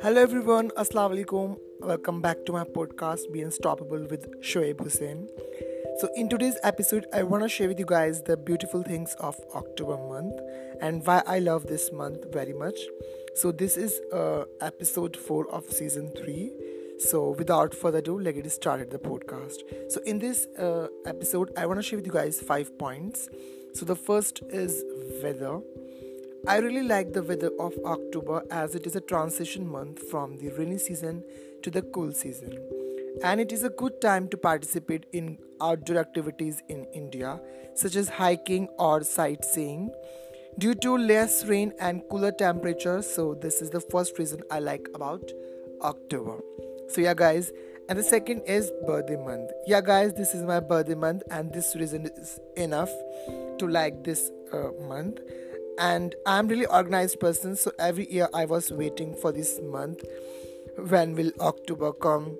Hello 0.00 0.22
everyone, 0.22 0.70
Assalamu 0.70 1.22
alaikum. 1.22 1.58
Welcome 1.80 2.22
back 2.22 2.46
to 2.46 2.52
my 2.52 2.64
podcast 2.64 3.30
Be 3.30 3.42
Unstoppable 3.42 4.06
with 4.06 4.40
Shoaib 4.40 4.80
Hussain. 4.80 5.28
So 5.98 6.08
in 6.14 6.30
today's 6.30 6.56
episode 6.62 7.04
I 7.12 7.24
want 7.24 7.42
to 7.42 7.48
share 7.50 7.68
with 7.68 7.78
you 7.78 7.84
guys 7.84 8.22
the 8.22 8.38
beautiful 8.38 8.82
things 8.82 9.14
of 9.20 9.38
October 9.54 9.98
month 9.98 10.40
and 10.80 11.06
why 11.06 11.22
I 11.26 11.40
love 11.40 11.66
this 11.66 11.92
month 11.92 12.32
very 12.32 12.54
much. 12.54 12.80
So 13.34 13.52
this 13.52 13.76
is 13.76 14.00
uh, 14.14 14.44
episode 14.62 15.14
4 15.14 15.50
of 15.50 15.70
season 15.70 16.10
3. 16.16 16.52
So 17.08 17.30
without 17.30 17.74
further 17.74 17.98
ado, 17.98 18.18
let's 18.18 18.36
get 18.36 18.50
started 18.52 18.90
the 18.90 18.98
podcast. 18.98 19.62
So 19.90 20.00
in 20.02 20.18
this 20.18 20.46
uh, 20.58 20.88
episode 21.06 21.52
I 21.56 21.66
want 21.66 21.78
to 21.78 21.82
share 21.82 21.98
with 21.98 22.06
you 22.06 22.12
guys 22.12 22.40
5 22.40 22.78
points. 22.78 23.28
So 23.74 23.84
the 23.84 23.96
first 23.96 24.42
is 24.50 24.84
weather 25.22 25.60
I 26.48 26.56
really 26.56 26.82
like 26.82 27.12
the 27.12 27.22
weather 27.22 27.50
of 27.60 27.74
October 27.84 28.42
as 28.50 28.74
it 28.74 28.86
is 28.86 28.96
a 28.96 29.00
transition 29.00 29.70
month 29.70 30.02
from 30.10 30.38
the 30.38 30.48
rainy 30.48 30.78
season 30.78 31.22
to 31.62 31.70
the 31.70 31.82
cool 31.82 32.12
season. 32.12 32.58
And 33.22 33.40
it 33.40 33.52
is 33.52 33.62
a 33.62 33.68
good 33.68 34.00
time 34.00 34.26
to 34.28 34.38
participate 34.38 35.04
in 35.12 35.36
outdoor 35.60 35.98
activities 35.98 36.62
in 36.70 36.86
India, 36.94 37.38
such 37.74 37.94
as 37.94 38.08
hiking 38.08 38.68
or 38.78 39.02
sightseeing, 39.02 39.90
due 40.58 40.74
to 40.76 40.96
less 40.96 41.44
rain 41.44 41.74
and 41.78 42.02
cooler 42.10 42.32
temperatures. 42.32 43.06
So, 43.06 43.34
this 43.34 43.60
is 43.60 43.68
the 43.68 43.80
first 43.80 44.18
reason 44.18 44.40
I 44.50 44.60
like 44.60 44.88
about 44.94 45.30
October. 45.82 46.38
So, 46.92 47.00
yeah, 47.00 47.14
guys, 47.14 47.52
and 47.88 47.98
the 47.98 48.02
second 48.02 48.42
is 48.46 48.70
birthday 48.86 49.16
month. 49.16 49.50
Yeah, 49.66 49.80
guys, 49.80 50.14
this 50.14 50.34
is 50.34 50.42
my 50.42 50.60
birthday 50.60 50.94
month, 50.94 51.22
and 51.30 51.52
this 51.52 51.74
reason 51.76 52.06
is 52.06 52.38
enough 52.56 52.90
to 53.58 53.66
like 53.66 54.04
this 54.04 54.30
uh, 54.52 54.70
month. 54.88 55.18
And 55.78 56.14
i'm 56.26 56.48
really 56.48 56.66
organized 56.66 57.20
person 57.20 57.56
so 57.56 57.72
every 57.78 58.10
year 58.12 58.28
i 58.34 58.44
was 58.44 58.70
waiting 58.70 59.14
for 59.14 59.32
this 59.32 59.60
month. 59.62 60.02
When 60.76 61.14
will 61.14 61.32
october 61.40 61.92
come? 61.92 62.36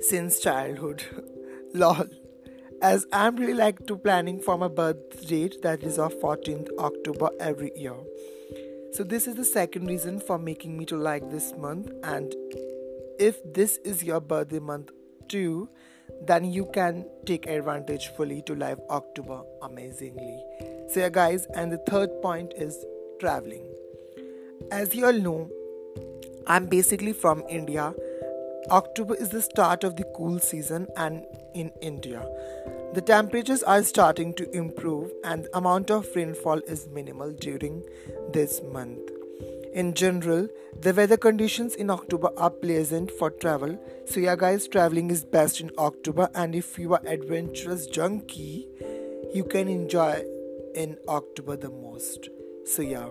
Since 0.00 0.40
childhood. 0.40 1.04
Lol. 1.74 2.06
As 2.82 3.06
i'm 3.12 3.36
really 3.36 3.54
like 3.54 3.86
to 3.86 3.96
planning 3.96 4.40
for 4.40 4.58
my 4.58 4.68
birth 4.68 5.26
date 5.28 5.62
that 5.62 5.82
is 5.82 5.98
of 5.98 6.14
14th 6.20 6.68
october 6.78 7.30
every 7.40 7.72
year. 7.76 7.96
So 8.92 9.04
this 9.04 9.26
is 9.26 9.36
the 9.36 9.44
second 9.44 9.86
reason 9.86 10.20
for 10.20 10.38
making 10.38 10.76
me 10.76 10.84
to 10.86 10.96
like 10.96 11.30
this 11.30 11.54
month 11.56 11.90
and 12.02 12.34
if 13.20 13.38
this 13.54 13.76
is 13.84 14.02
your 14.02 14.20
birthday 14.20 14.58
month 14.58 14.90
too 15.28 15.68
then 16.26 16.44
you 16.44 16.66
can 16.74 17.06
take 17.26 17.46
advantage 17.46 18.08
fully 18.08 18.42
to 18.42 18.54
live 18.54 18.80
October 18.90 19.42
amazingly. 19.62 20.42
So, 20.88 21.00
yeah, 21.00 21.08
guys, 21.08 21.46
and 21.54 21.72
the 21.72 21.78
third 21.88 22.10
point 22.22 22.52
is 22.56 22.84
traveling. 23.20 23.64
As 24.70 24.94
you 24.94 25.06
all 25.06 25.12
know, 25.12 25.50
I'm 26.46 26.66
basically 26.66 27.12
from 27.12 27.44
India. 27.48 27.94
October 28.70 29.14
is 29.14 29.30
the 29.30 29.42
start 29.42 29.84
of 29.84 29.96
the 29.96 30.04
cool 30.16 30.38
season, 30.38 30.86
and 30.96 31.24
in 31.54 31.70
India, 31.80 32.26
the 32.92 33.00
temperatures 33.00 33.62
are 33.62 33.82
starting 33.82 34.34
to 34.34 34.50
improve, 34.50 35.10
and 35.24 35.44
the 35.44 35.56
amount 35.56 35.90
of 35.90 36.06
rainfall 36.14 36.58
is 36.66 36.88
minimal 36.88 37.32
during 37.32 37.82
this 38.32 38.60
month. 38.62 39.19
In 39.72 39.94
general, 39.94 40.48
the 40.80 40.92
weather 40.92 41.16
conditions 41.16 41.76
in 41.76 41.90
October 41.90 42.30
are 42.36 42.50
pleasant 42.50 43.08
for 43.12 43.30
travel. 43.30 43.78
So 44.04 44.18
yeah 44.18 44.34
guys, 44.34 44.66
traveling 44.66 45.12
is 45.12 45.24
best 45.24 45.60
in 45.60 45.70
October 45.78 46.28
and 46.34 46.56
if 46.56 46.76
you 46.76 46.92
are 46.94 47.02
adventurous 47.06 47.86
junkie, 47.86 48.66
you 49.32 49.44
can 49.44 49.68
enjoy 49.68 50.24
in 50.74 50.96
October 51.06 51.56
the 51.56 51.70
most. 51.70 52.28
So 52.64 52.82
yeah. 52.82 53.10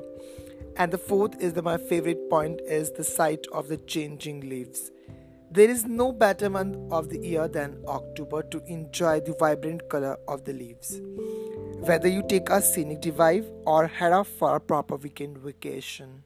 And 0.76 0.92
the 0.92 0.98
fourth 0.98 1.42
is 1.42 1.54
the 1.54 1.62
my 1.62 1.78
favorite 1.78 2.30
point 2.30 2.60
is 2.66 2.92
the 2.92 3.06
sight 3.06 3.48
of 3.54 3.70
the 3.70 3.78
changing 3.78 4.42
leaves. 4.50 4.92
There 5.52 5.70
is 5.70 5.86
no 5.86 6.12
better 6.12 6.50
month 6.50 6.92
of 6.92 7.08
the 7.08 7.20
year 7.20 7.48
than 7.48 7.82
October 7.88 8.44
to 8.44 8.62
enjoy 8.66 9.22
the 9.22 9.34
vibrant 9.40 9.88
color 9.90 10.18
of 10.28 10.44
the 10.44 10.54
leaves. 10.54 11.00
Whether 11.80 12.10
you 12.10 12.22
take 12.28 12.50
a 12.50 12.62
scenic 12.62 13.02
drive 13.02 13.50
or 13.66 13.88
head 13.88 14.12
off 14.12 14.28
for 14.28 14.58
a 14.58 14.60
proper 14.60 14.98
weekend 14.98 15.38
vacation 15.38 16.24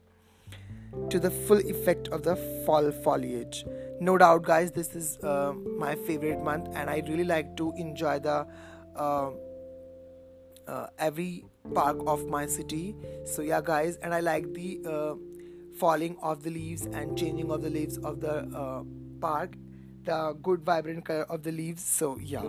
to 1.10 1.18
the 1.20 1.30
full 1.30 1.58
effect 1.58 2.08
of 2.08 2.22
the 2.22 2.36
fall 2.64 2.90
foliage. 2.90 3.64
No 4.00 4.18
doubt, 4.18 4.42
guys, 4.42 4.72
this 4.72 4.94
is 4.94 5.18
uh, 5.22 5.52
my 5.78 5.94
favorite 5.94 6.42
month, 6.42 6.68
and 6.74 6.90
I 6.90 7.02
really 7.08 7.24
like 7.24 7.56
to 7.56 7.72
enjoy 7.76 8.18
the 8.18 8.46
uh, 8.96 9.30
uh, 10.66 10.86
every 10.98 11.44
park 11.74 11.98
of 12.06 12.26
my 12.26 12.46
city. 12.46 12.94
So 13.24 13.42
yeah, 13.42 13.60
guys, 13.62 13.96
and 13.96 14.14
I 14.14 14.20
like 14.20 14.52
the 14.54 14.80
uh, 14.86 15.14
falling 15.78 16.16
of 16.22 16.42
the 16.42 16.50
leaves 16.50 16.86
and 16.86 17.16
changing 17.16 17.50
of 17.50 17.62
the 17.62 17.70
leaves 17.70 17.98
of 17.98 18.20
the 18.20 18.48
uh, 18.56 18.82
park, 19.20 19.54
the 20.04 20.36
good 20.42 20.62
vibrant 20.64 21.04
color 21.04 21.24
of 21.24 21.42
the 21.42 21.52
leaves. 21.52 21.84
So 21.84 22.18
yeah. 22.18 22.42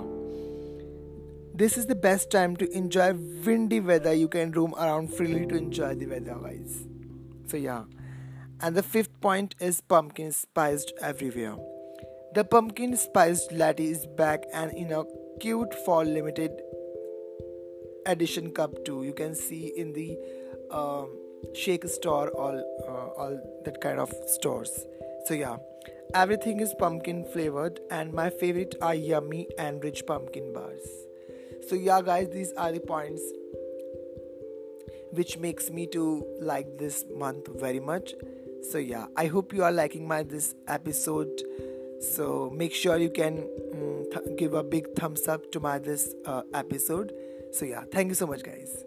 This 1.58 1.78
is 1.78 1.86
the 1.86 1.96
best 1.96 2.32
time 2.32 2.58
to 2.58 2.70
enjoy 2.76 3.14
windy 3.14 3.80
weather. 3.80 4.14
You 4.14 4.28
can 4.28 4.52
roam 4.52 4.74
around 4.76 5.14
freely 5.14 5.46
to 5.46 5.56
enjoy 5.56 5.96
the 5.96 6.06
weather, 6.06 6.36
guys. 6.36 6.84
So, 7.48 7.56
yeah. 7.56 7.84
And 8.62 8.76
the 8.76 8.84
fifth 8.84 9.20
point 9.22 9.56
is 9.60 9.82
pumpkin 9.82 10.32
spiced 10.32 10.94
everywhere. 11.02 11.56
The 12.34 12.44
pumpkin 12.44 12.96
spiced 12.98 13.52
latte 13.52 13.86
is 13.86 14.06
back 14.18 14.44
and 14.54 14.72
in 14.74 14.92
a 14.92 15.04
cute 15.40 15.74
fall 15.86 16.04
limited 16.04 16.52
edition 18.06 18.52
cup 18.52 18.84
too. 18.86 19.04
You 19.04 19.14
can 19.14 19.36
see 19.36 19.74
in 19.76 19.94
the 19.94 20.18
um, 20.72 21.18
shake 21.54 21.88
store 21.88 22.30
all 22.30 22.58
uh, 22.88 23.22
all 23.22 23.62
that 23.66 23.82
kind 23.82 24.00
of 24.00 24.14
stores. 24.28 24.86
So 25.26 25.34
yeah, 25.34 25.58
everything 26.14 26.60
is 26.60 26.74
pumpkin 26.78 27.26
flavored, 27.26 27.80
and 27.90 28.14
my 28.14 28.30
favorite 28.30 28.76
are 28.82 28.96
yummy 28.96 29.48
and 29.58 29.84
rich 29.84 30.04
pumpkin 30.06 30.54
bars. 30.54 30.88
So 31.68 31.76
yeah, 31.76 32.02
guys, 32.02 32.30
these 32.30 32.52
are 32.54 32.72
the 32.72 32.80
points 32.80 33.22
which 35.12 35.38
makes 35.38 35.70
me 35.70 35.88
to 35.88 36.26
like 36.42 36.78
this 36.78 37.06
month 37.16 37.48
very 37.60 37.80
much 37.80 38.14
so 38.72 38.78
yeah 38.78 39.06
i 39.16 39.26
hope 39.28 39.54
you 39.54 39.64
are 39.64 39.72
liking 39.72 40.08
my 40.08 40.24
this 40.24 40.56
episode. 40.68 41.42
So 42.02 42.52
make 42.54 42.74
sure 42.74 42.98
you 42.98 43.10
can 43.10 43.38
mm, 43.74 44.12
th- 44.12 44.38
give 44.38 44.54
a 44.54 44.64
big 44.64 44.94
thumbs 44.96 45.28
up 45.28 45.52
to 45.54 45.60
my 45.60 45.80
this 45.80 46.14
uh, 46.26 46.42
episode. 46.54 47.14
So 47.54 47.66
yeah 47.66 47.84
thank 47.92 48.10
you 48.10 48.16
so 48.16 48.28
much 48.28 48.44
guys 48.44 48.84